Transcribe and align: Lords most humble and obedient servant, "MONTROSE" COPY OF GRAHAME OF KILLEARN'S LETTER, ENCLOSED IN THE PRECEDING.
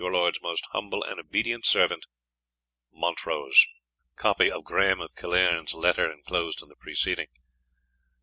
Lords 0.03 0.39
most 0.41 0.65
humble 0.71 1.03
and 1.03 1.19
obedient 1.19 1.63
servant, 1.63 2.07
"MONTROSE" 2.91 3.67
COPY 4.15 4.49
OF 4.49 4.63
GRAHAME 4.63 4.99
OF 4.99 5.13
KILLEARN'S 5.13 5.75
LETTER, 5.75 6.11
ENCLOSED 6.11 6.63
IN 6.63 6.69
THE 6.69 6.75
PRECEDING. 6.75 7.27